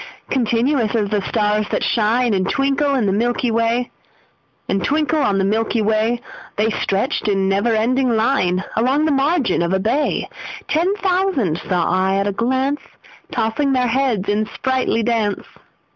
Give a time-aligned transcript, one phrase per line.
[0.31, 3.91] Continuous as the stars that shine And twinkle on the milky way,
[4.67, 4.79] The
[6.81, 10.27] stretched in never ending line Along the margin of a bay:
[10.67, 12.81] Ten thousand saw I at a glance,
[13.31, 15.45] Tossing their heads in sprightly dance.